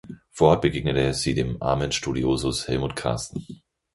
Vor 0.31 0.47
Ort 0.49 0.61
begegnet 0.63 1.13
sie 1.15 1.35
dem 1.35 1.61
armen 1.61 1.91
Studiosus 1.91 2.67
Helmut 2.67 2.95
Karsten. 2.95 3.45